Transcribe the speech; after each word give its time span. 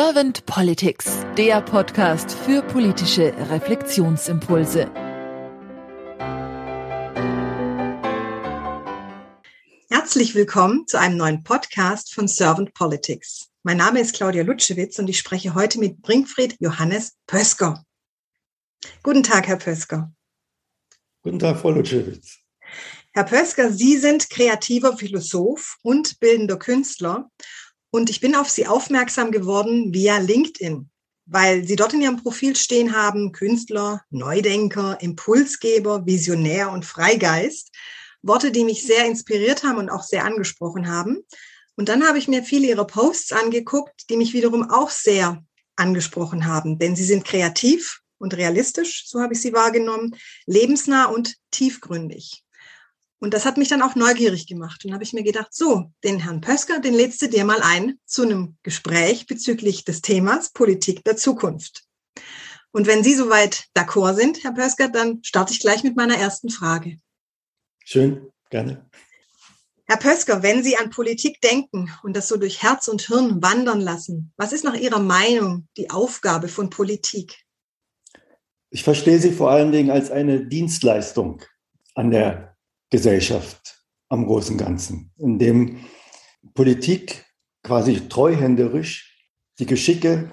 Servant 0.00 0.46
Politics, 0.46 1.26
der 1.36 1.60
Podcast 1.60 2.30
für 2.30 2.62
politische 2.62 3.34
Reflexionsimpulse. 3.50 4.88
Herzlich 9.90 10.36
willkommen 10.36 10.86
zu 10.86 11.00
einem 11.00 11.16
neuen 11.16 11.42
Podcast 11.42 12.14
von 12.14 12.28
Servant 12.28 12.72
Politics. 12.74 13.48
Mein 13.64 13.78
Name 13.78 13.98
ist 13.98 14.14
Claudia 14.14 14.44
Lutschewitz 14.44 15.00
und 15.00 15.08
ich 15.10 15.18
spreche 15.18 15.56
heute 15.56 15.80
mit 15.80 16.00
Brinkfried 16.00 16.54
Johannes 16.60 17.16
Pösker. 17.26 17.84
Guten 19.02 19.24
Tag, 19.24 19.48
Herr 19.48 19.56
Pösker. 19.56 20.12
Guten 21.24 21.40
Tag, 21.40 21.58
Frau 21.58 21.72
Lutschewitz. 21.72 22.38
Herr 23.14 23.24
Pösker, 23.24 23.72
Sie 23.72 23.96
sind 23.96 24.30
kreativer 24.30 24.96
Philosoph 24.96 25.76
und 25.82 26.20
bildender 26.20 26.56
Künstler. 26.56 27.28
Und 27.98 28.10
ich 28.10 28.20
bin 28.20 28.36
auf 28.36 28.48
Sie 28.48 28.64
aufmerksam 28.64 29.32
geworden 29.32 29.92
via 29.92 30.18
LinkedIn, 30.18 30.88
weil 31.26 31.66
Sie 31.66 31.74
dort 31.74 31.94
in 31.94 32.00
Ihrem 32.00 32.22
Profil 32.22 32.54
stehen 32.54 32.94
haben, 32.94 33.32
Künstler, 33.32 34.04
Neudenker, 34.10 34.98
Impulsgeber, 35.00 36.06
Visionär 36.06 36.70
und 36.70 36.84
Freigeist. 36.84 37.74
Worte, 38.22 38.52
die 38.52 38.62
mich 38.62 38.86
sehr 38.86 39.04
inspiriert 39.04 39.64
haben 39.64 39.78
und 39.78 39.90
auch 39.90 40.04
sehr 40.04 40.24
angesprochen 40.24 40.86
haben. 40.88 41.24
Und 41.74 41.88
dann 41.88 42.06
habe 42.06 42.18
ich 42.18 42.28
mir 42.28 42.44
viele 42.44 42.68
Ihrer 42.68 42.86
Posts 42.86 43.32
angeguckt, 43.32 44.08
die 44.10 44.16
mich 44.16 44.32
wiederum 44.32 44.70
auch 44.70 44.90
sehr 44.90 45.42
angesprochen 45.74 46.46
haben, 46.46 46.78
denn 46.78 46.94
sie 46.94 47.04
sind 47.04 47.24
kreativ 47.24 48.00
und 48.18 48.36
realistisch, 48.36 49.08
so 49.08 49.20
habe 49.20 49.34
ich 49.34 49.40
sie 49.40 49.52
wahrgenommen, 49.52 50.14
lebensnah 50.46 51.06
und 51.06 51.34
tiefgründig. 51.50 52.44
Und 53.20 53.34
das 53.34 53.44
hat 53.44 53.56
mich 53.56 53.68
dann 53.68 53.82
auch 53.82 53.96
neugierig 53.96 54.46
gemacht. 54.46 54.84
Und 54.84 54.92
habe 54.92 55.02
ich 55.02 55.12
mir 55.12 55.24
gedacht, 55.24 55.52
so, 55.52 55.92
den 56.04 56.20
Herrn 56.20 56.40
Pösker, 56.40 56.78
den 56.78 56.94
lädst 56.94 57.20
du 57.20 57.28
dir 57.28 57.44
mal 57.44 57.60
ein 57.62 57.98
zu 58.06 58.22
einem 58.22 58.56
Gespräch 58.62 59.26
bezüglich 59.26 59.84
des 59.84 60.02
Themas 60.02 60.50
Politik 60.50 61.02
der 61.04 61.16
Zukunft. 61.16 61.84
Und 62.70 62.86
wenn 62.86 63.02
Sie 63.02 63.14
soweit 63.14 63.64
d'accord 63.76 64.14
sind, 64.14 64.44
Herr 64.44 64.52
Pösker, 64.52 64.88
dann 64.88 65.20
starte 65.24 65.52
ich 65.52 65.60
gleich 65.60 65.82
mit 65.82 65.96
meiner 65.96 66.16
ersten 66.16 66.50
Frage. 66.50 67.00
Schön, 67.84 68.30
gerne. 68.50 68.88
Herr 69.86 69.96
Pösker, 69.96 70.42
wenn 70.42 70.62
Sie 70.62 70.76
an 70.76 70.90
Politik 70.90 71.40
denken 71.40 71.90
und 72.02 72.14
das 72.14 72.28
so 72.28 72.36
durch 72.36 72.62
Herz 72.62 72.88
und 72.88 73.00
Hirn 73.00 73.42
wandern 73.42 73.80
lassen, 73.80 74.32
was 74.36 74.52
ist 74.52 74.64
nach 74.64 74.74
Ihrer 74.74 75.00
Meinung 75.00 75.66
die 75.78 75.90
Aufgabe 75.90 76.48
von 76.48 76.68
Politik? 76.68 77.42
Ich 78.70 78.84
verstehe 78.84 79.18
sie 79.18 79.32
vor 79.32 79.50
allen 79.50 79.72
Dingen 79.72 79.90
als 79.90 80.10
eine 80.10 80.44
Dienstleistung 80.44 81.42
an 81.94 82.10
der 82.10 82.57
Gesellschaft 82.90 83.82
am 84.08 84.26
großen 84.26 84.56
Ganzen, 84.56 85.12
in 85.18 85.38
dem 85.38 85.80
Politik 86.54 87.26
quasi 87.62 88.08
treuhänderisch 88.08 89.28
die 89.58 89.66
Geschicke 89.66 90.30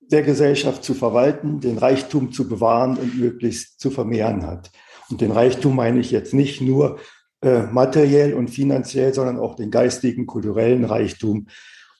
der 0.00 0.22
Gesellschaft 0.22 0.84
zu 0.84 0.94
verwalten, 0.94 1.60
den 1.60 1.76
Reichtum 1.76 2.32
zu 2.32 2.48
bewahren 2.48 2.96
und 2.96 3.18
möglichst 3.18 3.78
zu 3.80 3.90
vermehren 3.90 4.46
hat. 4.46 4.70
Und 5.10 5.20
den 5.20 5.32
Reichtum 5.32 5.76
meine 5.76 6.00
ich 6.00 6.10
jetzt 6.10 6.32
nicht 6.32 6.60
nur 6.60 6.98
äh, 7.42 7.62
materiell 7.64 8.34
und 8.34 8.48
finanziell, 8.48 9.12
sondern 9.12 9.38
auch 9.38 9.54
den 9.54 9.70
geistigen, 9.70 10.26
kulturellen 10.26 10.84
Reichtum 10.84 11.48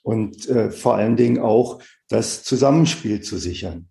und 0.03 0.49
äh, 0.49 0.71
vor 0.71 0.95
allen 0.95 1.17
Dingen 1.17 1.39
auch 1.39 1.83
das 2.09 2.43
Zusammenspiel 2.45 3.21
zu 3.21 3.37
sichern. 3.37 3.89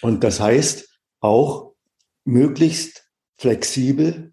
Und 0.00 0.24
das 0.24 0.40
heißt 0.40 0.88
auch 1.20 1.74
möglichst 2.24 3.04
flexibel 3.36 4.32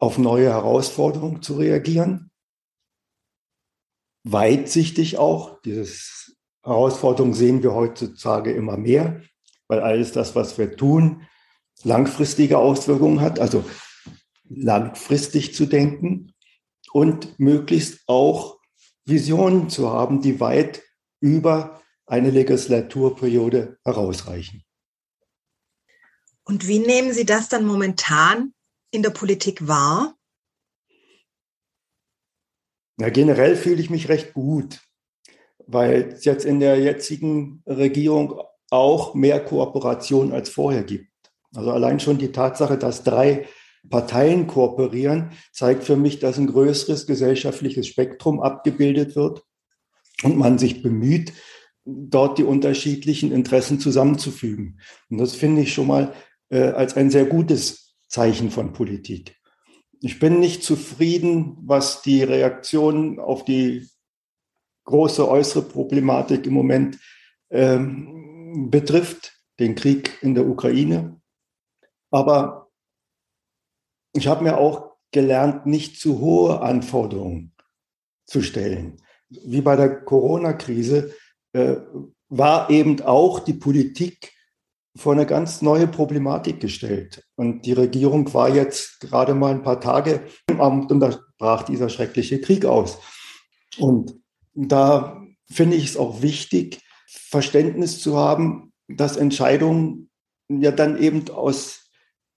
auf 0.00 0.18
neue 0.18 0.50
Herausforderungen 0.50 1.42
zu 1.42 1.56
reagieren. 1.56 2.30
Weitsichtig 4.24 5.18
auch. 5.18 5.60
Diese 5.62 5.86
Herausforderungen 6.62 7.34
sehen 7.34 7.62
wir 7.62 7.74
heutzutage 7.74 8.52
immer 8.52 8.76
mehr, 8.76 9.22
weil 9.68 9.80
alles 9.80 10.12
das, 10.12 10.34
was 10.34 10.58
wir 10.58 10.76
tun, 10.76 11.26
langfristige 11.84 12.58
Auswirkungen 12.58 13.20
hat. 13.20 13.38
Also 13.38 13.64
langfristig 14.48 15.54
zu 15.54 15.66
denken 15.66 16.32
und 16.92 17.38
möglichst 17.38 18.00
auch 18.06 18.60
Visionen 19.04 19.70
zu 19.70 19.90
haben, 19.90 20.20
die 20.20 20.40
weit 20.40 20.82
über 21.20 21.80
eine 22.06 22.30
Legislaturperiode 22.30 23.78
herausreichen. 23.84 24.62
Und 26.44 26.68
wie 26.68 26.78
nehmen 26.78 27.12
Sie 27.12 27.26
das 27.26 27.48
dann 27.48 27.66
momentan 27.66 28.52
in 28.96 29.02
der 29.02 29.10
Politik 29.10 29.68
wahr? 29.68 30.16
Ja, 32.98 33.10
generell 33.10 33.54
fühle 33.54 33.80
ich 33.80 33.90
mich 33.90 34.08
recht 34.08 34.32
gut, 34.32 34.80
weil 35.66 36.14
es 36.14 36.24
jetzt 36.24 36.46
in 36.46 36.60
der 36.60 36.78
jetzigen 36.80 37.62
Regierung 37.66 38.40
auch 38.70 39.14
mehr 39.14 39.44
Kooperation 39.44 40.32
als 40.32 40.48
vorher 40.48 40.82
gibt. 40.82 41.10
Also 41.54 41.70
allein 41.72 42.00
schon 42.00 42.16
die 42.16 42.32
Tatsache, 42.32 42.78
dass 42.78 43.04
drei 43.04 43.46
Parteien 43.88 44.46
kooperieren, 44.46 45.32
zeigt 45.52 45.84
für 45.84 45.96
mich, 45.96 46.18
dass 46.18 46.38
ein 46.38 46.46
größeres 46.46 47.06
gesellschaftliches 47.06 47.86
Spektrum 47.86 48.40
abgebildet 48.40 49.14
wird 49.14 49.42
und 50.22 50.38
man 50.38 50.58
sich 50.58 50.82
bemüht, 50.82 51.34
dort 51.84 52.38
die 52.38 52.44
unterschiedlichen 52.44 53.30
Interessen 53.30 53.78
zusammenzufügen. 53.78 54.80
Und 55.10 55.18
das 55.18 55.36
finde 55.36 55.62
ich 55.62 55.74
schon 55.74 55.86
mal 55.86 56.14
äh, 56.48 56.62
als 56.70 56.96
ein 56.96 57.10
sehr 57.10 57.26
gutes 57.26 57.85
Zeichen 58.08 58.50
von 58.50 58.72
Politik. 58.72 59.36
Ich 60.00 60.18
bin 60.18 60.40
nicht 60.40 60.62
zufrieden, 60.62 61.56
was 61.62 62.02
die 62.02 62.22
Reaktion 62.22 63.18
auf 63.18 63.44
die 63.44 63.88
große 64.84 65.28
äußere 65.28 65.62
Problematik 65.62 66.46
im 66.46 66.54
Moment 66.54 66.98
ähm, 67.50 68.70
betrifft, 68.70 69.32
den 69.58 69.74
Krieg 69.74 70.18
in 70.22 70.34
der 70.34 70.46
Ukraine. 70.46 71.20
Aber 72.10 72.70
ich 74.12 74.26
habe 74.28 74.44
mir 74.44 74.58
auch 74.58 74.96
gelernt, 75.10 75.66
nicht 75.66 75.98
zu 75.98 76.20
hohe 76.20 76.60
Anforderungen 76.60 77.54
zu 78.26 78.42
stellen. 78.42 79.02
Wie 79.28 79.60
bei 79.60 79.76
der 79.76 80.04
Corona-Krise 80.04 81.14
äh, 81.52 81.76
war 82.28 82.70
eben 82.70 83.00
auch 83.02 83.40
die 83.40 83.54
Politik 83.54 84.35
vor 84.96 85.12
eine 85.12 85.26
ganz 85.26 85.62
neue 85.62 85.86
Problematik 85.86 86.60
gestellt. 86.60 87.24
Und 87.36 87.66
die 87.66 87.72
Regierung 87.72 88.32
war 88.32 88.48
jetzt 88.48 89.00
gerade 89.00 89.34
mal 89.34 89.52
ein 89.52 89.62
paar 89.62 89.80
Tage 89.80 90.22
im 90.48 90.60
Amt 90.60 90.90
und 90.90 91.00
da 91.00 91.18
brach 91.38 91.64
dieser 91.64 91.88
schreckliche 91.88 92.40
Krieg 92.40 92.64
aus. 92.64 92.98
Und 93.78 94.14
da 94.54 95.22
finde 95.50 95.76
ich 95.76 95.84
es 95.84 95.96
auch 95.96 96.22
wichtig, 96.22 96.80
Verständnis 97.06 98.00
zu 98.00 98.16
haben, 98.16 98.72
dass 98.88 99.16
Entscheidungen 99.16 100.10
ja 100.48 100.70
dann 100.70 100.98
eben 100.98 101.28
aus 101.30 101.90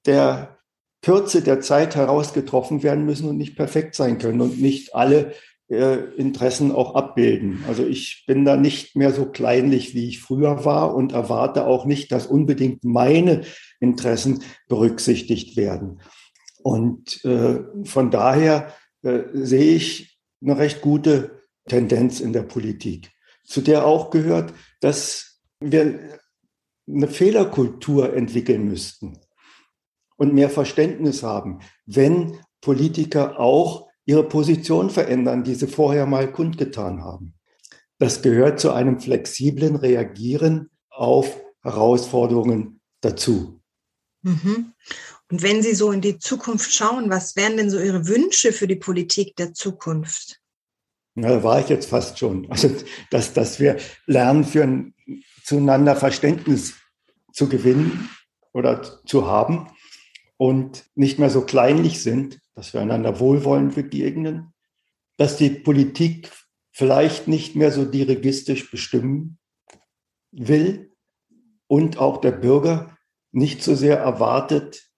der 0.05 0.59
Kürze 1.01 1.41
der 1.41 1.61
Zeit 1.61 1.95
heraus 1.95 2.33
getroffen 2.33 2.83
werden 2.83 3.05
müssen 3.05 3.29
und 3.29 3.37
nicht 3.37 3.55
perfekt 3.55 3.95
sein 3.95 4.17
können 4.17 4.41
und 4.41 4.59
nicht 4.59 4.95
alle 4.95 5.33
Interessen 5.69 6.72
auch 6.72 6.96
abbilden. 6.96 7.63
Also 7.68 7.85
ich 7.85 8.24
bin 8.25 8.44
da 8.44 8.57
nicht 8.57 8.96
mehr 8.96 9.12
so 9.13 9.25
kleinlich, 9.25 9.94
wie 9.94 10.07
ich 10.07 10.19
früher 10.19 10.66
war 10.66 10.96
und 10.96 11.12
erwarte 11.12 11.68
auch 11.68 11.85
nicht, 11.85 12.12
dass 12.12 12.25
unbedingt 12.25 12.84
meine 12.84 13.44
Interessen 13.80 14.41
berücksichtigt 14.68 15.57
werden. 15.57 16.02
Und 16.63 17.24
äh, 17.24 17.59
von 17.84 18.09
daher 18.09 18.74
äh, 19.03 19.22
sehe 19.34 19.75
ich 19.75 20.19
eine 20.41 20.57
recht 20.57 20.81
gute 20.81 21.41
Tendenz 21.68 22.19
in 22.19 22.34
der 22.34 22.44
Politik, 22.44 23.12
zu 23.46 23.62
der 23.62 23.86
auch 23.86 24.09
gehört, 24.09 24.53
dass 24.81 25.40
wir 25.59 26.00
eine 26.88 27.07
Fehlerkultur 27.07 28.16
entwickeln 28.16 28.66
müssten 28.66 29.19
und 30.18 30.34
mehr 30.34 30.50
Verständnis 30.50 31.22
haben, 31.22 31.59
wenn 31.86 32.40
Politiker 32.62 33.40
auch 33.40 33.88
ihre 34.09 34.27
Position 34.27 34.89
verändern, 34.89 35.43
die 35.43 35.53
sie 35.53 35.67
vorher 35.67 36.07
mal 36.07 36.31
kundgetan 36.31 37.03
haben. 37.03 37.35
Das 38.00 38.23
gehört 38.23 38.59
zu 38.59 38.71
einem 38.71 39.00
flexiblen 39.00 39.75
Reagieren 39.75 40.71
auf 40.89 41.39
Herausforderungen 41.61 42.81
dazu. 43.01 43.61
Mhm. 44.23 44.73
Und 45.29 45.44
wenn 45.44 45.61
Sie 45.61 45.75
so 45.75 45.91
in 45.91 46.01
die 46.01 46.17
Zukunft 46.17 46.73
schauen, 46.73 47.11
was 47.11 47.35
wären 47.35 47.57
denn 47.57 47.69
so 47.69 47.79
Ihre 47.79 48.07
Wünsche 48.07 48.51
für 48.51 48.65
die 48.65 48.77
Politik 48.77 49.35
der 49.35 49.53
Zukunft? 49.53 50.39
Na, 51.13 51.29
da 51.29 51.44
war 51.44 51.59
ich 51.59 51.69
jetzt 51.69 51.88
fast 51.88 52.17
schon. 52.17 52.50
Also, 52.50 52.71
dass, 53.12 53.33
dass 53.33 53.59
wir 53.59 53.77
lernen, 54.07 54.44
für 54.44 54.63
ein 54.63 54.95
zueinander 55.44 55.95
Verständnis 55.95 56.73
zu 57.31 57.47
gewinnen 57.47 58.09
oder 58.53 59.05
zu 59.05 59.27
haben 59.27 59.67
und 60.38 60.85
nicht 60.95 61.19
mehr 61.19 61.29
so 61.29 61.41
kleinlich 61.41 62.01
sind, 62.01 62.39
dass 62.59 62.73
wir 62.73 62.81
einander 62.81 63.21
wohlwollend 63.21 63.73
begegnen, 63.73 64.53
dass 65.15 65.38
die 65.38 65.50
Politik 65.50 66.29
vielleicht 66.73 67.29
nicht 67.29 67.56
mehr 67.56 67.71
so 67.71 67.85
dirigistisch 67.85 68.69
bestimmen 68.69 69.39
will 70.33 70.94
und 71.67 72.00
auch 72.00 72.17
der 72.17 72.33
Bürger 72.33 72.97
nicht 73.31 73.63
so 73.63 73.75
sehr 73.75 73.97
erwartet, 74.00 74.91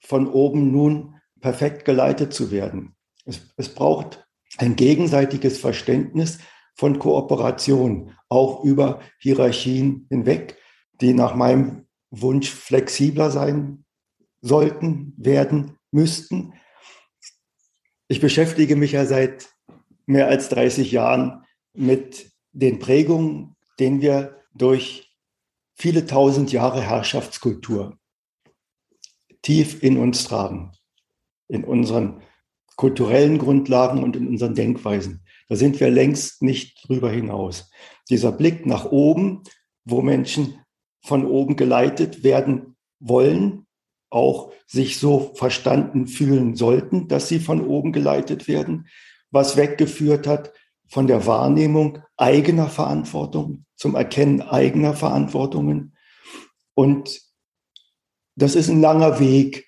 von 0.00 0.26
oben 0.26 0.72
nun 0.72 1.20
perfekt 1.38 1.84
geleitet 1.84 2.32
zu 2.32 2.50
werden. 2.50 2.96
Es, 3.26 3.42
es 3.58 3.68
braucht 3.68 4.26
ein 4.56 4.74
gegenseitiges 4.74 5.58
Verständnis 5.58 6.38
von 6.74 6.98
Kooperation, 6.98 8.16
auch 8.30 8.64
über 8.64 9.02
Hierarchien 9.18 10.06
hinweg, 10.08 10.56
die 11.02 11.12
nach 11.12 11.34
meinem 11.34 11.88
Wunsch 12.08 12.50
flexibler 12.50 13.30
sein 13.30 13.84
sollten, 14.40 15.12
werden, 15.18 15.76
müssten. 15.90 16.54
Ich 18.12 18.20
beschäftige 18.20 18.76
mich 18.76 18.92
ja 18.92 19.06
seit 19.06 19.48
mehr 20.04 20.28
als 20.28 20.50
30 20.50 20.92
Jahren 20.92 21.46
mit 21.72 22.30
den 22.52 22.78
Prägungen, 22.78 23.56
denen 23.80 24.02
wir 24.02 24.36
durch 24.54 25.16
viele 25.76 26.04
tausend 26.04 26.52
Jahre 26.52 26.82
Herrschaftskultur 26.82 27.96
tief 29.40 29.82
in 29.82 29.96
uns 29.96 30.24
tragen, 30.24 30.72
in 31.48 31.64
unseren 31.64 32.20
kulturellen 32.76 33.38
Grundlagen 33.38 34.02
und 34.02 34.14
in 34.14 34.28
unseren 34.28 34.54
Denkweisen. 34.54 35.24
Da 35.48 35.56
sind 35.56 35.80
wir 35.80 35.88
längst 35.88 36.42
nicht 36.42 36.86
drüber 36.86 37.10
hinaus. 37.10 37.70
Dieser 38.10 38.30
Blick 38.30 38.66
nach 38.66 38.84
oben, 38.84 39.42
wo 39.86 40.02
Menschen 40.02 40.60
von 41.02 41.24
oben 41.24 41.56
geleitet 41.56 42.22
werden 42.22 42.76
wollen, 43.00 43.66
auch 44.12 44.52
sich 44.66 44.98
so 44.98 45.32
verstanden 45.34 46.06
fühlen 46.06 46.54
sollten, 46.54 47.08
dass 47.08 47.28
sie 47.28 47.40
von 47.40 47.66
oben 47.66 47.92
geleitet 47.92 48.46
werden, 48.46 48.86
was 49.30 49.56
weggeführt 49.56 50.26
hat 50.26 50.52
von 50.86 51.06
der 51.06 51.26
Wahrnehmung 51.26 51.98
eigener 52.16 52.68
Verantwortung 52.68 53.64
zum 53.76 53.94
Erkennen 53.94 54.42
eigener 54.42 54.94
Verantwortungen. 54.94 55.96
Und 56.74 57.20
das 58.36 58.54
ist 58.54 58.68
ein 58.68 58.80
langer 58.80 59.18
Weg, 59.18 59.66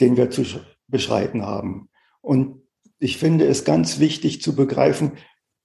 den 0.00 0.16
wir 0.16 0.30
zu 0.30 0.44
beschreiten 0.88 1.42
haben. 1.42 1.88
Und 2.20 2.62
ich 2.98 3.18
finde 3.18 3.46
es 3.46 3.64
ganz 3.64 4.00
wichtig 4.00 4.42
zu 4.42 4.56
begreifen, 4.56 5.12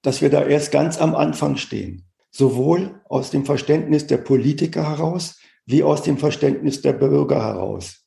dass 0.02 0.22
wir 0.22 0.30
da 0.30 0.44
erst 0.44 0.72
ganz 0.72 1.00
am 1.00 1.16
Anfang 1.16 1.58
stehen. 1.58 2.06
Sowohl 2.32 3.02
aus 3.06 3.32
dem 3.32 3.46
Verständnis 3.46 4.06
der 4.06 4.18
Politiker 4.18 4.88
heraus, 4.88 5.40
wie 5.66 5.84
aus 5.84 6.04
dem 6.04 6.18
Verständnis 6.18 6.82
der 6.82 6.94
Bürger 6.94 7.44
heraus. 7.44 7.99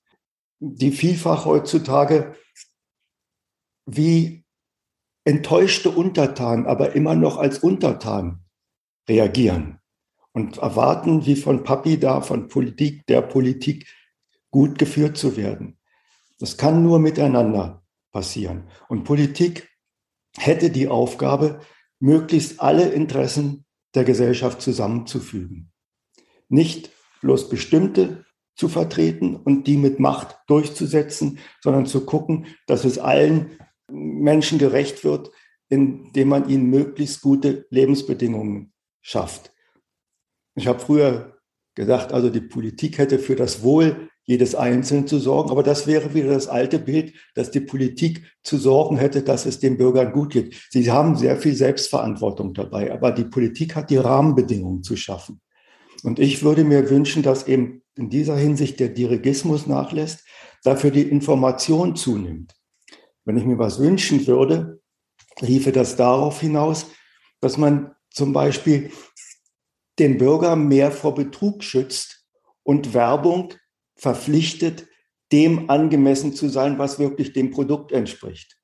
Die 0.64 0.93
vielfach 0.93 1.44
heutzutage 1.44 2.37
wie 3.85 4.44
enttäuschte 5.25 5.91
Untertanen, 5.91 6.67
aber 6.67 6.94
immer 6.94 7.17
noch 7.17 7.37
als 7.37 7.59
Untertan 7.59 8.44
reagieren 9.09 9.81
und 10.31 10.59
erwarten, 10.59 11.26
wie 11.26 11.35
von 11.35 11.64
Papi 11.64 11.99
da, 11.99 12.20
von 12.20 12.47
Politik, 12.47 13.05
der 13.06 13.23
Politik 13.23 13.88
gut 14.53 14.79
geführt 14.79 15.17
zu 15.17 15.37
werden. 15.37 15.79
Das 16.38 16.56
kann 16.56 16.85
nur 16.85 17.00
miteinander 17.00 17.82
passieren. 18.12 18.69
Und 18.88 19.03
Politik 19.03 19.69
hätte 20.38 20.70
die 20.70 20.87
Aufgabe, 20.87 21.61
möglichst 21.99 22.61
alle 22.61 22.88
Interessen 22.88 23.64
der 23.97 24.05
Gesellschaft 24.05 24.61
zusammenzufügen. 24.62 25.73
Nicht 26.49 26.93
bloß 27.20 27.49
bestimmte 27.49 28.25
zu 28.62 28.69
vertreten 28.69 29.35
und 29.35 29.67
die 29.67 29.76
mit 29.76 29.99
Macht 29.99 30.38
durchzusetzen, 30.47 31.41
sondern 31.61 31.85
zu 31.85 32.06
gucken, 32.06 32.47
dass 32.69 32.85
es 32.85 32.97
allen 32.97 33.59
Menschen 33.91 34.61
gerecht 34.61 35.03
wird, 35.03 35.32
indem 35.69 36.29
man 36.29 36.49
ihnen 36.49 36.70
möglichst 36.70 37.23
gute 37.23 37.67
Lebensbedingungen 37.70 38.73
schafft. 39.00 39.53
Ich 40.55 40.69
habe 40.69 40.79
früher 40.79 41.38
gedacht, 41.75 42.12
also 42.12 42.31
die 42.31 42.41
Politik 42.41 42.99
hätte 42.99 43.19
für 43.19 43.35
das 43.35 43.64
Wohl 43.64 44.09
jedes 44.23 44.55
Einzelnen 44.55 45.09
zu 45.09 45.19
sorgen. 45.19 45.50
Aber 45.50 45.64
das 45.64 45.88
wäre 45.88 46.14
wieder 46.14 46.32
das 46.32 46.47
alte 46.47 46.79
Bild, 46.79 47.14
dass 47.35 47.50
die 47.50 47.62
Politik 47.62 48.23
zu 48.44 48.59
sorgen 48.59 48.97
hätte, 48.97 49.23
dass 49.23 49.44
es 49.44 49.59
den 49.59 49.76
Bürgern 49.76 50.12
gut 50.12 50.35
geht. 50.35 50.55
Sie 50.70 50.88
haben 50.88 51.17
sehr 51.17 51.37
viel 51.37 51.56
Selbstverantwortung 51.56 52.55
dabei, 52.55 52.93
aber 52.93 53.11
die 53.11 53.25
Politik 53.25 53.75
hat 53.75 53.91
die 53.91 53.97
Rahmenbedingungen 53.97 54.85
zu 54.85 54.94
schaffen. 54.94 55.41
Und 56.05 56.20
ich 56.20 56.44
würde 56.44 56.62
mir 56.62 56.88
wünschen, 56.91 57.25
dass 57.25 57.49
eben 57.49 57.81
in 57.96 58.10
dieser 58.10 58.36
Hinsicht 58.36 58.80
der 58.80 58.88
Dirigismus 58.88 59.66
nachlässt, 59.66 60.24
dafür 60.64 60.90
die 60.90 61.02
Information 61.02 61.96
zunimmt. 61.96 62.54
Wenn 63.24 63.36
ich 63.36 63.44
mir 63.44 63.58
was 63.58 63.78
wünschen 63.78 64.26
würde, 64.26 64.80
riefe 65.40 65.72
das 65.72 65.96
darauf 65.96 66.40
hinaus, 66.40 66.86
dass 67.40 67.56
man 67.56 67.92
zum 68.10 68.32
Beispiel 68.32 68.90
den 69.98 70.18
Bürger 70.18 70.56
mehr 70.56 70.90
vor 70.90 71.14
Betrug 71.14 71.62
schützt 71.62 72.26
und 72.62 72.94
Werbung 72.94 73.54
verpflichtet, 73.96 74.88
dem 75.30 75.70
angemessen 75.70 76.34
zu 76.34 76.48
sein, 76.48 76.78
was 76.78 76.98
wirklich 76.98 77.32
dem 77.32 77.50
Produkt 77.50 77.92
entspricht. 77.92 78.58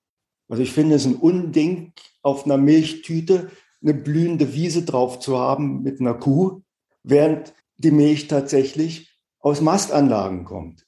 Also 0.49 0.63
ich 0.63 0.73
finde 0.73 0.97
es 0.97 1.05
ein 1.05 1.17
Unding, 1.17 1.93
auf 2.23 2.45
einer 2.45 2.57
Milchtüte 2.57 3.51
eine 3.83 3.95
blühende 3.95 4.55
Wiese 4.55 4.83
drauf 4.83 5.21
zu 5.21 5.39
haben 5.39 5.83
mit 5.83 6.01
einer 6.01 6.15
Kuh, 6.15 6.63
während 7.03 7.55
die 7.77 7.91
Milch 7.91 8.29
tatsächlich 8.29 9.08
aus 9.41 9.61
Mastanlagen 9.61 10.45
kommt. 10.45 10.87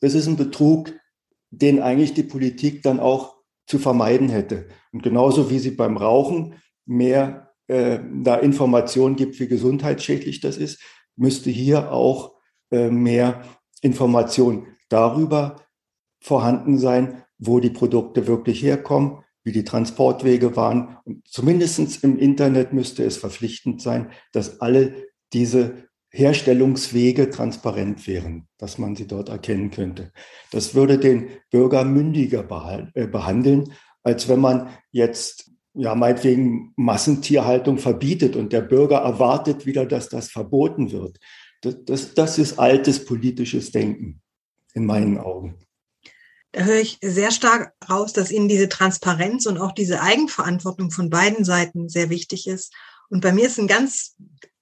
Das 0.00 0.14
ist 0.14 0.26
ein 0.26 0.36
Betrug, 0.36 0.92
den 1.50 1.80
eigentlich 1.80 2.14
die 2.14 2.22
Politik 2.22 2.82
dann 2.82 3.00
auch 3.00 3.36
zu 3.66 3.78
vermeiden 3.78 4.28
hätte. 4.28 4.68
Und 4.92 5.02
genauso 5.02 5.50
wie 5.50 5.58
sie 5.58 5.72
beim 5.72 5.96
Rauchen 5.96 6.54
mehr 6.86 7.54
äh, 7.66 8.00
da 8.22 8.36
Informationen 8.36 9.16
gibt, 9.16 9.38
wie 9.40 9.48
gesundheitsschädlich 9.48 10.40
das 10.40 10.56
ist, 10.56 10.80
müsste 11.16 11.50
hier 11.50 11.92
auch 11.92 12.34
äh, 12.70 12.90
mehr 12.90 13.42
Information 13.82 14.66
darüber 14.88 15.56
vorhanden 16.20 16.78
sein, 16.78 17.24
wo 17.38 17.60
die 17.60 17.70
Produkte 17.70 18.26
wirklich 18.26 18.62
herkommen, 18.62 19.24
wie 19.44 19.52
die 19.52 19.64
Transportwege 19.64 20.56
waren. 20.56 20.98
Und 21.04 21.26
zumindest 21.28 22.02
im 22.02 22.18
Internet 22.18 22.72
müsste 22.72 23.04
es 23.04 23.16
verpflichtend 23.16 23.80
sein, 23.80 24.10
dass 24.32 24.60
alle 24.60 25.06
diese 25.32 25.87
Herstellungswege 26.10 27.30
transparent 27.30 28.06
wären, 28.06 28.48
dass 28.56 28.78
man 28.78 28.96
sie 28.96 29.06
dort 29.06 29.28
erkennen 29.28 29.70
könnte. 29.70 30.12
Das 30.50 30.74
würde 30.74 30.98
den 30.98 31.28
Bürger 31.50 31.84
mündiger 31.84 32.40
äh, 32.94 33.06
behandeln, 33.06 33.72
als 34.02 34.28
wenn 34.28 34.40
man 34.40 34.70
jetzt 34.90 35.50
ja 35.74 35.94
meinetwegen 35.94 36.72
Massentierhaltung 36.76 37.78
verbietet 37.78 38.36
und 38.36 38.52
der 38.52 38.62
Bürger 38.62 38.98
erwartet 38.98 39.66
wieder, 39.66 39.86
dass 39.86 40.08
das 40.08 40.30
verboten 40.30 40.92
wird. 40.92 41.18
Das, 41.60 41.76
das, 41.84 42.14
das 42.14 42.38
ist 42.38 42.58
altes 42.58 43.04
politisches 43.04 43.70
Denken 43.70 44.22
in 44.74 44.86
meinen 44.86 45.18
Augen. 45.18 45.58
Da 46.52 46.64
höre 46.64 46.80
ich 46.80 46.98
sehr 47.02 47.30
stark 47.30 47.74
raus, 47.88 48.14
dass 48.14 48.30
Ihnen 48.30 48.48
diese 48.48 48.68
Transparenz 48.68 49.44
und 49.46 49.58
auch 49.58 49.72
diese 49.72 50.00
Eigenverantwortung 50.00 50.90
von 50.90 51.10
beiden 51.10 51.44
Seiten 51.44 51.88
sehr 51.88 52.08
wichtig 52.08 52.46
ist. 52.46 52.72
Und 53.10 53.20
bei 53.20 53.32
mir 53.32 53.46
ist 53.46 53.58
ein 53.58 53.66
ganz 53.66 54.16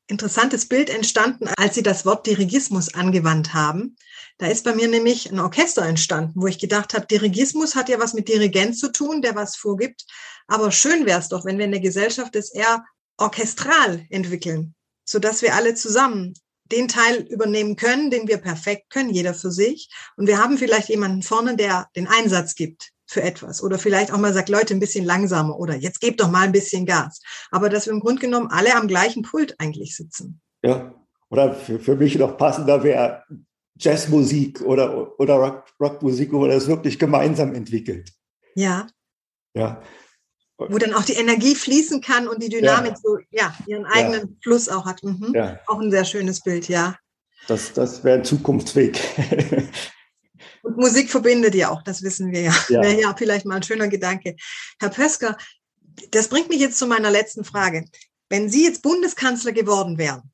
interessantes 0.08 0.66
Bild 0.66 0.90
entstanden, 0.90 1.48
als 1.56 1.74
Sie 1.74 1.82
das 1.82 2.06
Wort 2.06 2.26
Dirigismus 2.26 2.94
angewandt 2.94 3.54
haben. 3.54 3.96
Da 4.38 4.46
ist 4.46 4.64
bei 4.64 4.74
mir 4.74 4.88
nämlich 4.88 5.30
ein 5.30 5.40
Orchester 5.40 5.82
entstanden, 5.82 6.40
wo 6.40 6.46
ich 6.46 6.58
gedacht 6.58 6.94
habe, 6.94 7.06
Dirigismus 7.06 7.74
hat 7.74 7.88
ja 7.88 7.98
was 7.98 8.14
mit 8.14 8.28
Dirigent 8.28 8.78
zu 8.78 8.92
tun, 8.92 9.22
der 9.22 9.34
was 9.34 9.56
vorgibt. 9.56 10.04
Aber 10.46 10.70
schön 10.70 11.06
wäre 11.06 11.20
es 11.20 11.28
doch, 11.28 11.44
wenn 11.44 11.58
wir 11.58 11.64
in 11.64 11.72
der 11.72 11.80
Gesellschaft 11.80 12.36
es 12.36 12.52
eher 12.52 12.84
orchestral 13.16 14.06
entwickeln, 14.10 14.74
sodass 15.04 15.42
wir 15.42 15.54
alle 15.54 15.74
zusammen 15.74 16.34
den 16.70 16.88
Teil 16.88 17.22
übernehmen 17.22 17.76
können, 17.76 18.10
den 18.10 18.28
wir 18.28 18.38
perfekt 18.38 18.90
können, 18.90 19.10
jeder 19.10 19.34
für 19.34 19.50
sich. 19.50 19.88
Und 20.16 20.26
wir 20.26 20.38
haben 20.38 20.58
vielleicht 20.58 20.88
jemanden 20.88 21.22
vorne, 21.22 21.56
der 21.56 21.88
den 21.96 22.08
Einsatz 22.08 22.54
gibt 22.54 22.92
für 23.16 23.22
etwas 23.22 23.62
oder 23.62 23.78
vielleicht 23.78 24.12
auch 24.12 24.18
mal 24.18 24.34
sagt, 24.34 24.50
Leute, 24.50 24.74
ein 24.74 24.80
bisschen 24.80 25.06
langsamer 25.06 25.58
oder 25.58 25.74
jetzt 25.74 26.00
gebt 26.00 26.20
doch 26.20 26.30
mal 26.30 26.42
ein 26.42 26.52
bisschen 26.52 26.84
Gas. 26.84 27.20
Aber 27.50 27.70
dass 27.70 27.86
wir 27.86 27.94
im 27.94 28.00
Grunde 28.00 28.20
genommen 28.20 28.48
alle 28.50 28.74
am 28.74 28.88
gleichen 28.88 29.22
Pult 29.22 29.54
eigentlich 29.58 29.96
sitzen. 29.96 30.40
Ja, 30.62 30.94
oder 31.30 31.54
für, 31.54 31.78
für 31.78 31.96
mich 31.96 32.18
noch 32.18 32.36
passender 32.36 32.82
wäre 32.82 33.24
Jazzmusik 33.78 34.60
oder, 34.60 35.18
oder 35.18 35.34
Rock, 35.34 35.64
Rockmusik, 35.80 36.30
wo 36.32 36.40
man 36.40 36.50
das 36.50 36.66
wirklich 36.66 36.98
gemeinsam 36.98 37.54
entwickelt. 37.54 38.12
Ja. 38.54 38.86
Ja, 39.54 39.80
wo 40.58 40.78
dann 40.78 40.94
auch 40.94 41.04
die 41.04 41.14
Energie 41.14 41.54
fließen 41.54 42.00
kann 42.00 42.28
und 42.28 42.42
die 42.42 42.48
Dynamik 42.48 42.92
ja. 42.92 42.98
so, 43.02 43.18
ja, 43.30 43.54
ihren 43.66 43.84
eigenen 43.84 44.20
ja. 44.20 44.34
Fluss 44.42 44.68
auch 44.68 44.86
hat. 44.86 45.02
Mhm. 45.02 45.32
Ja. 45.34 45.58
Auch 45.66 45.80
ein 45.80 45.90
sehr 45.90 46.04
schönes 46.04 46.40
Bild, 46.40 46.68
ja. 46.68 46.96
Das, 47.48 47.72
das 47.74 48.04
wäre 48.04 48.18
ein 48.18 48.24
Zukunftsweg. 48.24 48.98
und 50.66 50.76
Musik 50.76 51.10
verbindet 51.10 51.54
ja 51.54 51.70
auch, 51.70 51.82
das 51.82 52.02
wissen 52.02 52.32
wir 52.32 52.42
ja. 52.42 52.54
ja. 52.68 52.82
Wäre 52.82 53.00
ja 53.00 53.14
vielleicht 53.16 53.46
mal 53.46 53.56
ein 53.56 53.62
schöner 53.62 53.88
Gedanke. 53.88 54.36
Herr 54.80 54.90
Pösker, 54.90 55.36
das 56.10 56.28
bringt 56.28 56.48
mich 56.48 56.60
jetzt 56.60 56.78
zu 56.78 56.86
meiner 56.86 57.10
letzten 57.10 57.44
Frage. 57.44 57.84
Wenn 58.28 58.50
Sie 58.50 58.64
jetzt 58.64 58.82
Bundeskanzler 58.82 59.52
geworden 59.52 59.96
wären, 59.96 60.30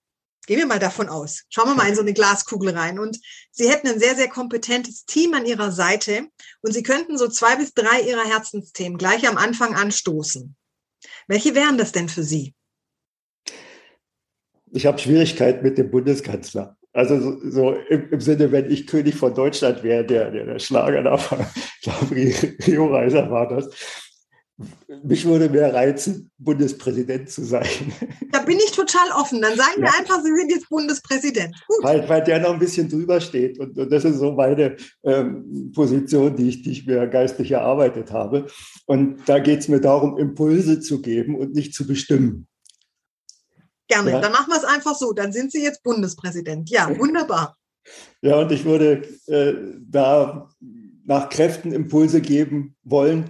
Gehen 0.47 0.59
wir 0.59 0.67
mal 0.67 0.81
davon 0.81 1.09
aus. 1.09 1.45
Schauen 1.51 1.69
wir 1.69 1.77
mal 1.77 1.89
in 1.89 1.95
so 1.95 2.01
eine 2.01 2.15
Glaskugel 2.15 2.71
rein. 2.71 2.99
Und 2.99 3.21
Sie 3.53 3.71
hätten 3.71 3.87
ein 3.87 4.01
sehr, 4.01 4.17
sehr 4.17 4.29
kompetentes 4.29 5.05
Team 5.05 5.35
an 5.35 5.47
Ihrer 5.47 5.71
Seite 5.71 6.27
und 6.63 6.73
Sie 6.73 6.83
könnten 6.83 7.17
so 7.17 7.29
zwei 7.29 7.55
bis 7.55 7.75
drei 7.75 8.01
Ihrer 8.01 8.25
Herzensthemen 8.25 8.99
gleich 8.99 9.29
am 9.29 9.37
Anfang 9.39 9.77
anstoßen. 9.77 10.57
Welche 11.29 11.55
wären 11.55 11.79
das 11.79 11.93
denn 11.93 12.09
für 12.09 12.25
Sie? 12.25 12.55
Ich 14.73 14.85
habe 14.85 14.99
Schwierigkeiten 14.99 15.63
mit 15.63 15.79
dem 15.79 15.93
Bundeskanzler. 15.93 16.77
Also 16.95 17.19
so, 17.21 17.51
so 17.51 17.77
im, 17.89 18.11
im, 18.11 18.21
Sinne, 18.21 18.53
wenn 18.53 18.71
ich 18.71 18.87
König 18.87 19.15
von 19.15 19.35
Deutschland 19.35 19.83
wäre, 19.83 20.05
der, 20.05 20.31
der, 20.31 20.45
der 20.45 20.59
Schlager 20.59 21.03
da 21.03 21.17
von 21.17 21.39
Rio 22.11 22.87
Reiser 22.87 23.31
war 23.31 23.49
das. 23.49 23.71
mich 25.03 25.25
würde 25.25 25.49
mehr 25.49 25.73
reizen, 25.73 26.31
Bundespräsident 26.39 27.31
zu 27.31 27.45
sein. 27.45 27.67
Da 28.31 28.41
bin 28.41 28.59
ich 28.59 28.73
total 28.73 29.11
offen. 29.19 29.41
Dann 29.41 29.57
sagen 29.57 29.79
ja. 29.79 29.83
wir 29.83 29.99
einfach, 29.99 30.23
Sie 30.23 30.35
sind 30.37 30.51
jetzt 30.51 30.69
Bundespräsident. 30.69 31.55
Weil, 31.83 32.09
weil 32.09 32.23
der 32.25 32.41
noch 32.41 32.53
ein 32.53 32.59
bisschen 32.59 32.89
drüber 32.89 33.21
steht. 33.21 33.59
Und, 33.59 33.79
und 33.79 33.91
das 33.91 34.05
ist 34.05 34.19
so 34.19 34.33
meine 34.33 34.77
ähm, 35.05 35.73
Position, 35.75 36.37
die 36.37 36.49
ich, 36.49 36.63
die 36.63 36.73
ich 36.73 36.87
mir 36.87 37.07
geistig 37.07 37.51
erarbeitet 37.51 38.11
habe. 38.13 38.47
Und 38.87 39.21
da 39.27 39.39
geht 39.39 39.61
es 39.61 39.69
mir 39.69 39.81
darum, 39.81 40.19
Impulse 40.19 40.81
zu 40.81 41.01
geben 41.01 41.37
und 41.37 41.55
nicht 41.55 41.75
zu 41.75 41.87
bestimmen. 41.87 42.47
Gerne, 43.93 44.13
ja. 44.13 44.21
dann 44.21 44.33
machen 44.33 44.49
wir 44.49 44.57
es 44.57 44.65
einfach 44.65 44.95
so. 44.95 45.13
Dann 45.13 45.33
sind 45.33 45.53
Sie 45.53 45.63
jetzt 45.63 45.83
Bundespräsident. 45.83 46.71
Ja, 46.71 46.89
wunderbar. 46.99 47.57
Ja, 48.23 48.41
und 48.41 48.51
ich 48.51 48.65
würde 48.65 49.03
äh, 49.27 49.55
da 49.87 50.49
nach 51.05 51.29
Kräften 51.29 51.73
Impulse 51.73 52.23
geben 52.23 52.75
wollen 52.85 53.29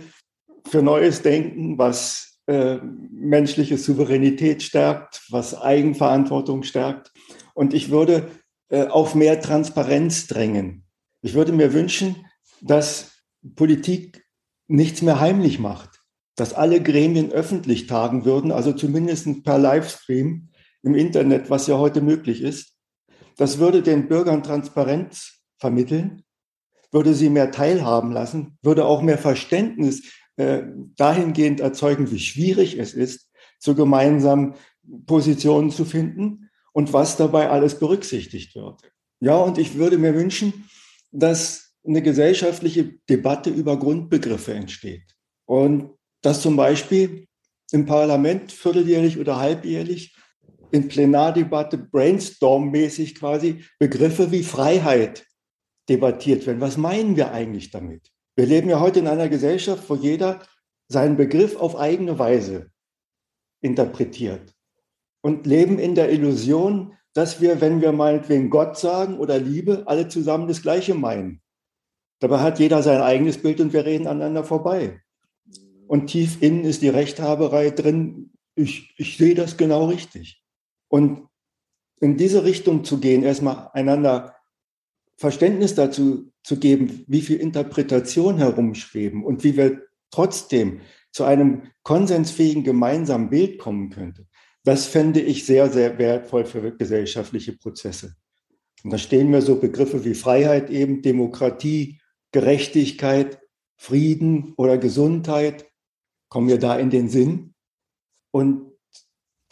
für 0.69 0.83
neues 0.83 1.23
Denken, 1.23 1.79
was 1.79 2.39
äh, 2.47 2.77
menschliche 3.11 3.77
Souveränität 3.77 4.63
stärkt, 4.63 5.23
was 5.31 5.61
Eigenverantwortung 5.61 6.63
stärkt. 6.63 7.13
Und 7.55 7.75
ich 7.75 7.91
würde 7.91 8.29
äh, 8.69 8.87
auf 8.87 9.17
mehr 9.17 9.41
Transparenz 9.41 10.29
drängen. 10.29 10.85
Ich 11.23 11.35
würde 11.35 11.53
mir 11.53 11.73
wünschen, 11.73 12.25
dass 12.61 13.13
Politik 13.57 14.25
nichts 14.69 15.03
mehr 15.03 15.19
heimlich 15.19 15.59
macht, 15.59 16.03
dass 16.37 16.55
alle 16.55 16.81
Gremien 16.81 17.33
öffentlich 17.33 17.89
tagen 17.89 18.25
würden, 18.25 18.53
also 18.53 18.73
zumindest 18.73 19.43
per 19.43 19.59
Livestream 19.59 20.51
im 20.83 20.95
Internet, 20.95 21.51
was 21.51 21.67
ja 21.67 21.79
heute 21.79 22.01
möglich 22.01 22.43
ist. 22.43 22.75
Das 23.37 23.59
würde 23.59 23.83
den 23.83 24.09
Bürgern 24.09 24.43
Transparenz 24.43 25.41
vermitteln, 25.59 26.23
würde 26.91 27.15
sie 27.15 27.31
mehr 27.31 27.51
teilhaben 27.51 28.13
lassen, 28.13 28.59
würde 28.63 28.85
auch 28.85 29.03
mehr 29.03 29.19
Verständnis 29.19 30.03
äh, 30.37 30.63
dahingehend 30.97 31.61
erzeugen, 31.61 32.11
wie 32.11 32.19
schwierig 32.19 32.79
es 32.79 32.95
ist, 32.95 33.31
zu 33.59 33.75
gemeinsamen 33.75 34.55
Positionen 35.07 35.71
zu 35.71 35.85
finden 35.85 36.51
und 36.73 36.93
was 36.93 37.17
dabei 37.17 37.49
alles 37.49 37.79
berücksichtigt 37.79 38.55
wird. 38.55 38.81
Ja, 39.21 39.37
und 39.37 39.59
ich 39.59 39.77
würde 39.77 39.99
mir 39.99 40.15
wünschen, 40.15 40.69
dass 41.13 41.75
eine 41.87 42.03
gesellschaftliche 42.03 42.99
Debatte 43.09 43.51
über 43.51 43.79
Grundbegriffe 43.79 44.55
entsteht. 44.55 45.15
Und 45.45 45.91
dass 46.23 46.43
zum 46.43 46.57
Beispiel 46.57 47.27
im 47.73 47.87
Parlament 47.87 48.53
vierteljährlich 48.53 49.19
oder 49.19 49.39
halbjährlich 49.39 50.17
in 50.73 50.89
Plenardebatte 50.89 51.79
brainstorm-mäßig 51.79 53.15
quasi 53.15 53.65
Begriffe 53.79 54.31
wie 54.33 54.43
Freiheit 54.43 55.27
debattiert 55.89 56.47
werden. 56.47 56.61
Was 56.61 56.77
meinen 56.77 57.17
wir 57.17 57.33
eigentlich 57.33 57.71
damit? 57.71 58.11
Wir 58.37 58.47
leben 58.47 58.71
ja 58.71 58.81
heute 58.81 59.01
in 59.01 59.09
einer 59.09 59.29
Gesellschaft, 59.29 59.89
wo 59.89 59.95
jeder 59.95 60.41
seinen 60.89 61.17
Begriff 61.17 61.57
auf 61.57 61.77
eigene 61.77 62.19
Weise 62.19 62.71
interpretiert 63.61 64.55
und 65.23 65.47
leben 65.47 65.79
in 65.79 65.95
der 65.95 66.11
Illusion, 66.11 66.95
dass 67.15 67.41
wir, 67.41 67.61
wenn 67.61 67.81
wir 67.81 67.93
meinetwegen 67.93 68.49
Gott 68.49 68.79
sagen 68.79 69.19
oder 69.19 69.39
Liebe, 69.39 69.85
alle 69.87 70.09
zusammen 70.09 70.49
das 70.49 70.63
Gleiche 70.63 70.95
meinen. 70.95 71.43
Dabei 72.21 72.41
hat 72.41 72.59
jeder 72.59 72.83
sein 72.83 73.01
eigenes 73.01 73.39
Bild 73.39 73.61
und 73.61 73.73
wir 73.73 73.85
reden 73.85 74.07
aneinander 74.07 74.45
vorbei. 74.45 75.03
Und 75.87 76.07
tief 76.07 76.41
innen 76.41 76.65
ist 76.65 76.81
die 76.81 76.89
Rechthaberei 76.89 77.71
drin. 77.71 78.33
Ich, 78.55 78.95
ich 78.97 79.19
sehe 79.19 79.35
das 79.35 79.57
genau 79.57 79.87
richtig. 79.87 80.42
Und 80.93 81.27
in 82.03 82.19
diese 82.19 82.45
Richtung 82.45 82.85
zu 82.85 83.01
gehen, 83.01 83.23
erstmal 83.23 83.71
einander 83.73 84.37
Verständnis 85.17 85.75
dazu 85.75 86.31
zu 86.43 86.59
geben, 86.59 87.05
wie 87.07 87.23
viel 87.23 87.39
Interpretation 87.39 88.37
herumschweben 88.37 89.25
und 89.25 89.43
wie 89.43 89.57
wir 89.57 89.87
trotzdem 90.11 90.81
zu 91.11 91.25
einem 91.25 91.63
konsensfähigen 91.83 92.63
gemeinsamen 92.63 93.31
Bild 93.31 93.59
kommen 93.59 93.89
könnte, 93.89 94.27
das 94.65 94.85
fände 94.85 95.23
ich 95.23 95.47
sehr, 95.47 95.71
sehr 95.71 95.97
wertvoll 95.97 96.45
für 96.45 96.77
gesellschaftliche 96.77 97.55
Prozesse. 97.55 98.15
Und 98.85 98.91
da 98.91 98.99
stehen 98.99 99.31
mir 99.31 99.41
so 99.41 99.57
Begriffe 99.57 100.05
wie 100.05 100.15
Freiheit 100.15 100.69
eben, 100.69 101.01
Demokratie, 101.01 102.01
Gerechtigkeit, 102.33 103.41
Frieden 103.77 104.53
oder 104.59 104.77
Gesundheit, 104.77 105.65
kommen 106.29 106.49
mir 106.49 106.59
da 106.59 106.79
in 106.79 106.91
den 106.91 107.09
Sinn. 107.09 107.55
Und 108.31 108.72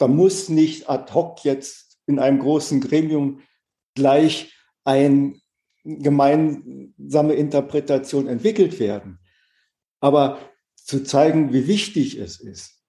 da 0.01 0.07
muss 0.07 0.49
nicht 0.49 0.89
ad 0.89 1.13
hoc 1.13 1.43
jetzt 1.43 1.99
in 2.07 2.17
einem 2.17 2.39
großen 2.39 2.81
Gremium 2.81 3.41
gleich 3.95 4.53
ein 4.83 5.39
gemeinsame 5.83 7.33
Interpretation 7.33 8.27
entwickelt 8.27 8.79
werden. 8.79 9.19
Aber 9.99 10.39
zu 10.75 11.03
zeigen, 11.03 11.53
wie 11.53 11.67
wichtig 11.67 12.17
es 12.17 12.39
ist, 12.39 12.81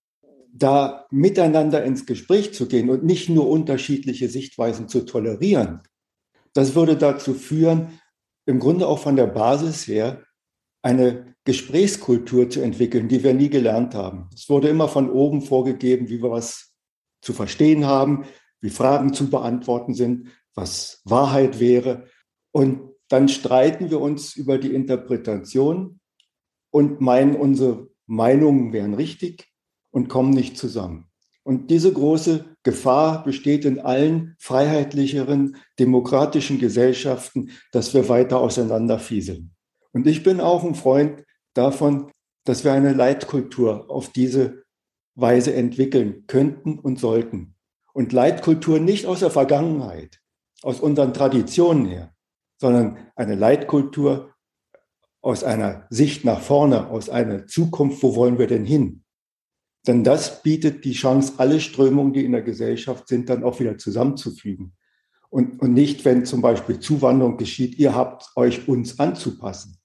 da 0.55 1.07
miteinander 1.11 1.85
ins 1.85 2.07
Gespräch 2.07 2.55
zu 2.55 2.67
gehen 2.67 2.89
und 2.89 3.05
nicht 3.05 3.29
nur 3.29 3.49
unterschiedliche 3.49 4.29
Sichtweisen 4.29 4.89
zu 4.89 5.05
tolerieren, 5.05 5.81
das 6.55 6.75
würde 6.75 6.97
dazu 6.97 7.35
führen, 7.35 8.01
im 8.47 8.59
Grunde 8.59 8.87
auch 8.87 8.99
von 8.99 9.17
der 9.17 9.27
Basis 9.27 9.87
her, 9.87 10.25
eine 10.83 11.35
Gesprächskultur 11.45 12.51
zu 12.51 12.61
entwickeln, 12.61 13.09
die 13.09 13.23
wir 13.23 13.35
nie 13.35 13.51
gelernt 13.51 13.95
haben. 13.95 14.29
Es 14.35 14.49
wurde 14.49 14.69
immer 14.69 14.89
von 14.89 15.11
oben 15.11 15.43
vorgegeben, 15.43 16.09
wie 16.09 16.23
wir 16.23 16.31
was 16.31 16.72
zu 17.23 17.33
verstehen 17.33 17.87
haben, 17.87 18.25
wie 18.61 18.71
Fragen 18.71 19.15
zu 19.15 19.31
beantworten 19.31 19.95
sind, 19.95 20.29
was 20.55 21.01
Wahrheit 21.05 21.59
wäre. 21.59 22.05
Und 22.51 22.93
dann 23.09 23.29
streiten 23.29 23.91
wir 23.91 24.01
uns 24.01 24.37
über 24.37 24.59
die 24.59 24.75
Interpretation 24.75 26.01
und 26.71 27.01
meinen, 27.01 27.35
unsere 27.37 27.89
Meinungen 28.07 28.73
wären 28.73 28.95
richtig 28.95 29.49
und 29.91 30.09
kommen 30.09 30.31
nicht 30.31 30.59
zusammen. 30.59 31.07
Und 31.45 31.71
diese 31.71 31.93
große 31.93 32.45
Gefahr 32.63 33.25
besteht 33.25 33.65
in 33.65 33.81
allen 33.81 34.37
freiheitlicheren, 34.39 35.57
demokratischen 35.79 36.59
Gesellschaften, 36.59 37.51
dass 37.73 37.95
wir 37.95 38.09
weiter 38.09 38.39
auseinanderfieseln. 38.39 39.53
Und 39.93 40.07
ich 40.07 40.23
bin 40.23 40.41
auch 40.41 40.63
ein 40.63 40.75
Freund 40.77 41.25
davon, 41.55 42.11
dass 42.45 42.65
wir 42.65 42.73
eine 42.73 42.93
Leitkultur 42.93 43.91
auf 43.91 44.11
diese 44.11 44.62
Weise 45.15 45.55
entwickeln 45.55 46.25
könnten 46.27 46.79
und 46.79 46.99
sollten. 46.99 47.55
Und 47.93 48.13
Leitkultur 48.13 48.81
nicht 48.81 49.07
aus 49.07 49.21
der 49.21 49.31
Vergangenheit, 49.31 50.21
aus 50.63 50.81
unseren 50.81 51.13
Traditionen 51.13 51.87
her, 51.87 52.15
sondern 52.59 52.99
eine 53.17 53.35
Leitkultur 53.35 54.35
aus 55.21 55.45
einer 55.45 55.87
Sicht 55.91 56.25
nach 56.25 56.41
vorne, 56.41 56.89
aus 56.89 57.09
einer 57.09 57.47
Zukunft, 57.47 58.03
wo 58.03 58.17
wollen 58.17 58.39
wir 58.39 58.47
denn 58.47 58.65
hin? 58.65 59.05
Denn 59.87 60.05
das 60.05 60.43
bietet 60.43 60.85
die 60.85 60.93
Chance, 60.93 61.35
alle 61.39 61.61
Strömungen, 61.61 62.13
die 62.13 62.25
in 62.25 62.33
der 62.33 62.43
Gesellschaft 62.43 63.09
sind, 63.09 63.29
dann 63.29 63.45
auch 63.45 63.59
wieder 63.61 63.79
zusammenzufügen. 63.79 64.75
Und, 65.29 65.61
und 65.61 65.73
nicht, 65.73 66.05
wenn 66.05 66.25
zum 66.25 66.43
Beispiel 66.43 66.79
Zuwanderung 66.79 67.37
geschieht, 67.37 67.79
ihr 67.79 67.95
habt 67.95 68.31
euch 68.37 68.69
uns 68.69 68.99
anzupassen. 68.99 69.79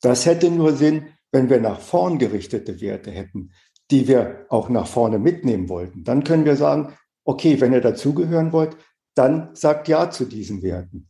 Das 0.00 0.26
hätte 0.26 0.50
nur 0.50 0.72
Sinn, 0.74 1.06
wenn 1.32 1.50
wir 1.50 1.60
nach 1.60 1.80
vorn 1.80 2.18
gerichtete 2.18 2.80
Werte 2.80 3.10
hätten, 3.10 3.52
die 3.90 4.08
wir 4.08 4.46
auch 4.48 4.68
nach 4.68 4.86
vorne 4.86 5.18
mitnehmen 5.18 5.68
wollten. 5.68 6.04
Dann 6.04 6.24
können 6.24 6.44
wir 6.44 6.56
sagen, 6.56 6.96
okay, 7.24 7.60
wenn 7.60 7.72
ihr 7.72 7.80
dazugehören 7.80 8.52
wollt, 8.52 8.76
dann 9.14 9.54
sagt 9.54 9.88
ja 9.88 10.10
zu 10.10 10.24
diesen 10.24 10.62
Werten 10.62 11.08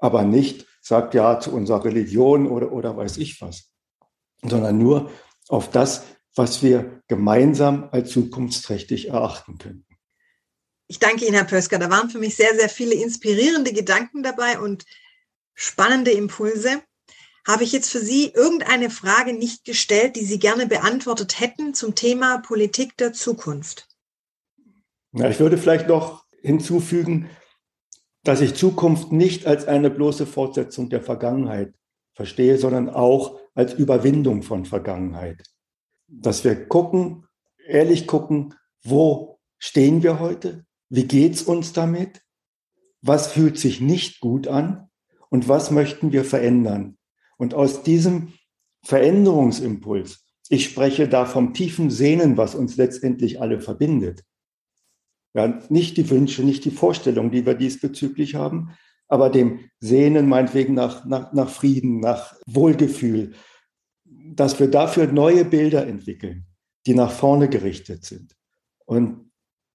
aber 0.00 0.24
nicht 0.24 0.66
sagt 0.80 1.14
ja 1.14 1.38
zu 1.38 1.52
unserer 1.52 1.84
Religion 1.84 2.48
oder, 2.48 2.72
oder 2.72 2.96
weiß 2.96 3.18
ich 3.18 3.40
was, 3.40 3.70
sondern 4.42 4.78
nur 4.78 5.10
auf 5.48 5.70
das, 5.70 6.04
was 6.34 6.62
wir 6.62 7.02
gemeinsam 7.06 7.88
als 7.92 8.10
zukunftsträchtig 8.10 9.08
erachten 9.08 9.58
können. 9.58 9.86
Ich 10.86 10.98
danke 10.98 11.24
Ihnen, 11.24 11.34
Herr 11.34 11.44
Pösker. 11.44 11.78
Da 11.78 11.90
waren 11.90 12.10
für 12.10 12.18
mich 12.18 12.34
sehr, 12.34 12.54
sehr 12.56 12.68
viele 12.68 12.94
inspirierende 12.94 13.72
Gedanken 13.72 14.22
dabei 14.22 14.58
und 14.58 14.84
spannende 15.54 16.10
Impulse. 16.10 16.82
Habe 17.46 17.64
ich 17.64 17.72
jetzt 17.72 17.90
für 17.90 18.00
Sie 18.00 18.28
irgendeine 18.28 18.90
Frage 18.90 19.32
nicht 19.32 19.64
gestellt, 19.64 20.16
die 20.16 20.24
Sie 20.24 20.38
gerne 20.38 20.66
beantwortet 20.66 21.40
hätten 21.40 21.74
zum 21.74 21.94
Thema 21.94 22.38
Politik 22.38 22.96
der 22.96 23.12
Zukunft? 23.12 23.88
Na, 25.12 25.28
ich 25.28 25.40
würde 25.40 25.58
vielleicht 25.58 25.88
noch 25.88 26.24
hinzufügen, 26.42 27.30
dass 28.22 28.40
ich 28.40 28.54
Zukunft 28.54 29.12
nicht 29.12 29.46
als 29.46 29.66
eine 29.66 29.90
bloße 29.90 30.26
Fortsetzung 30.26 30.90
der 30.90 31.00
Vergangenheit 31.00 31.74
verstehe, 32.14 32.58
sondern 32.58 32.90
auch 32.90 33.38
als 33.54 33.72
Überwindung 33.72 34.42
von 34.42 34.66
Vergangenheit. 34.66 35.42
Dass 36.06 36.44
wir 36.44 36.68
gucken, 36.68 37.26
ehrlich 37.66 38.06
gucken, 38.06 38.54
wo 38.82 39.40
stehen 39.58 40.02
wir 40.02 40.20
heute? 40.20 40.64
Wie 40.88 41.06
geht's 41.06 41.42
uns 41.42 41.72
damit? 41.72 42.22
Was 43.00 43.32
fühlt 43.32 43.58
sich 43.58 43.80
nicht 43.80 44.20
gut 44.20 44.48
an? 44.48 44.90
Und 45.30 45.48
was 45.48 45.70
möchten 45.70 46.12
wir 46.12 46.24
verändern? 46.24 46.98
Und 47.40 47.54
aus 47.54 47.82
diesem 47.82 48.34
Veränderungsimpuls, 48.84 50.26
ich 50.50 50.64
spreche 50.64 51.08
da 51.08 51.24
vom 51.24 51.54
tiefen 51.54 51.90
Sehnen, 51.90 52.36
was 52.36 52.54
uns 52.54 52.76
letztendlich 52.76 53.40
alle 53.40 53.60
verbindet, 53.60 54.24
ja, 55.32 55.58
nicht 55.70 55.96
die 55.96 56.10
Wünsche, 56.10 56.42
nicht 56.42 56.66
die 56.66 56.70
Vorstellungen, 56.70 57.30
die 57.30 57.46
wir 57.46 57.54
diesbezüglich 57.54 58.34
haben, 58.34 58.76
aber 59.08 59.30
dem 59.30 59.70
Sehnen 59.78 60.28
meinetwegen 60.28 60.74
nach, 60.74 61.06
nach, 61.06 61.32
nach 61.32 61.48
Frieden, 61.48 62.00
nach 62.00 62.34
Wohlgefühl, 62.46 63.32
dass 64.04 64.60
wir 64.60 64.68
dafür 64.70 65.06
neue 65.06 65.46
Bilder 65.46 65.86
entwickeln. 65.86 66.44
die 66.86 66.94
nach 66.94 67.12
vorne 67.12 67.48
gerichtet 67.48 68.04
sind. 68.04 68.36
Und 68.86 69.30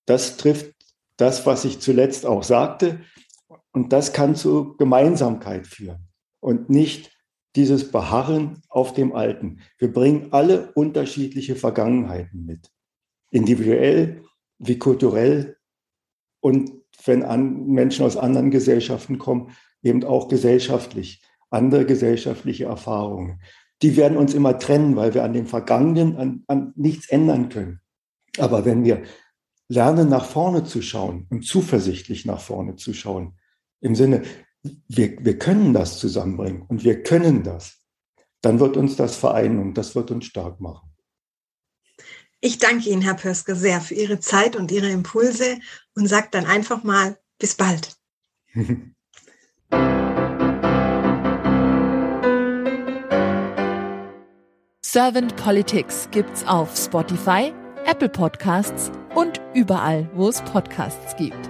das 0.05 0.37
trifft 0.37 0.75
das, 1.17 1.45
was 1.45 1.65
ich 1.65 1.79
zuletzt 1.79 2.25
auch 2.25 2.43
sagte. 2.43 3.01
Und 3.71 3.93
das 3.93 4.13
kann 4.13 4.35
zu 4.35 4.75
Gemeinsamkeit 4.77 5.67
führen 5.67 6.07
und 6.39 6.69
nicht 6.69 7.14
dieses 7.55 7.91
Beharren 7.91 8.61
auf 8.69 8.93
dem 8.93 9.13
Alten. 9.13 9.59
Wir 9.77 9.91
bringen 9.91 10.27
alle 10.31 10.71
unterschiedliche 10.73 11.55
Vergangenheiten 11.55 12.45
mit. 12.45 12.71
Individuell 13.31 14.21
wie 14.59 14.77
kulturell 14.77 15.57
und 16.41 16.71
wenn 17.05 17.23
an 17.23 17.67
Menschen 17.67 18.05
aus 18.05 18.17
anderen 18.17 18.51
Gesellschaften 18.51 19.17
kommen, 19.17 19.51
eben 19.81 20.03
auch 20.03 20.27
gesellschaftlich, 20.27 21.21
andere 21.49 21.85
gesellschaftliche 21.85 22.65
Erfahrungen. 22.65 23.41
Die 23.81 23.97
werden 23.97 24.17
uns 24.17 24.33
immer 24.33 24.57
trennen, 24.57 24.95
weil 24.95 25.13
wir 25.13 25.23
an 25.23 25.33
dem 25.33 25.47
Vergangenen 25.47 26.15
an, 26.17 26.43
an 26.47 26.73
nichts 26.75 27.09
ändern 27.09 27.49
können. 27.49 27.81
Aber 28.37 28.65
wenn 28.65 28.83
wir 28.83 29.03
lernen, 29.67 30.09
nach 30.09 30.25
vorne 30.25 30.63
zu 30.63 30.81
schauen 30.81 31.27
und 31.29 31.45
zuversichtlich 31.45 32.25
nach 32.25 32.39
vorne 32.39 32.75
zu 32.75 32.93
schauen, 32.93 33.37
im 33.81 33.95
Sinne, 33.95 34.23
wir, 34.87 35.17
wir 35.19 35.37
können 35.37 35.73
das 35.73 35.99
zusammenbringen 35.99 36.63
und 36.63 36.83
wir 36.83 37.03
können 37.03 37.43
das, 37.43 37.77
dann 38.41 38.59
wird 38.59 38.77
uns 38.77 38.95
das 38.95 39.15
vereinen 39.15 39.59
und 39.59 39.75
das 39.75 39.95
wird 39.95 40.11
uns 40.11 40.25
stark 40.25 40.59
machen. 40.59 40.89
Ich 42.41 42.59
danke 42.59 42.89
Ihnen, 42.89 43.01
Herr 43.01 43.15
Pörske, 43.15 43.55
sehr 43.55 43.81
für 43.81 43.95
Ihre 43.95 44.19
Zeit 44.19 44.55
und 44.55 44.71
Ihre 44.71 44.89
Impulse 44.89 45.57
und 45.95 46.07
sage 46.07 46.27
dann 46.31 46.45
einfach 46.45 46.83
mal 46.83 47.17
bis 47.39 47.55
bald. 47.55 47.95
Servant 54.95 55.35
Politics 55.35 56.07
gibt's 56.11 56.47
auf 56.47 56.77
Spotify, 56.77 57.53
Apple 57.85 58.07
Podcasts 58.07 58.91
und 59.13 59.41
überall, 59.53 60.09
wo 60.13 60.29
es 60.29 60.41
Podcasts 60.43 61.17
gibt. 61.17 61.49